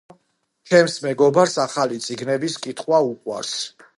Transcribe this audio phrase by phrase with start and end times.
[0.69, 3.55] ჩემს მეგობარს ახალი წიგნების კითხვა უყვარს.